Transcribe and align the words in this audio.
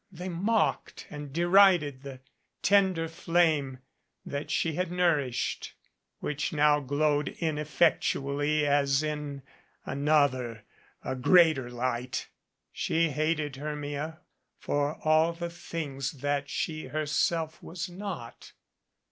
They 0.11 0.29
mocked 0.29 1.05
and 1.11 1.31
derided 1.31 2.01
the 2.01 2.21
tender 2.63 3.07
flame 3.07 3.77
that 4.25 4.49
she 4.49 4.73
had 4.73 4.91
nourished, 4.91 5.75
which 6.21 6.51
now 6.51 6.79
glowed 6.79 7.27
ineffectually 7.39 8.65
as 8.65 9.03
in 9.03 9.43
another, 9.85 10.63
a 11.03 11.15
greater 11.15 11.69
light. 11.69 12.29
She 12.71 13.11
hated 13.11 13.57
Hermia 13.57 14.21
for 14.57 14.95
all 15.03 15.33
the 15.33 15.51
things 15.51 16.13
that 16.13 16.49
she 16.49 16.85
herself 16.87 17.61
was 17.61 17.87
not. 17.87 18.53